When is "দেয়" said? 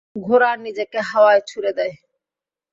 1.77-1.93